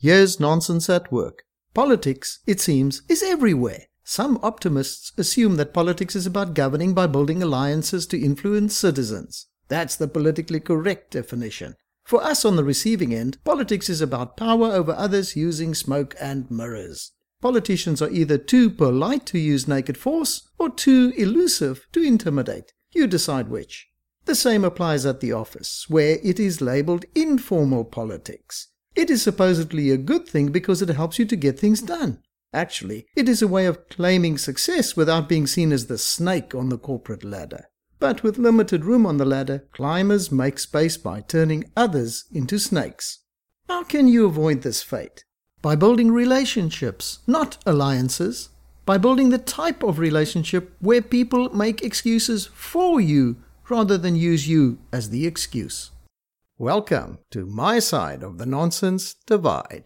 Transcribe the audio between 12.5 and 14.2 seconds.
the receiving end, politics is